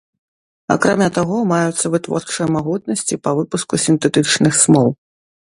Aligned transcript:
Акрамя 0.75 1.09
таго, 1.17 1.37
маюцца 1.51 1.91
вытворчыя 1.97 2.47
магутнасці 2.57 3.21
па 3.29 3.35
выпуску 3.41 3.73
сінтэтычных 3.85 4.53
смол. 4.63 4.93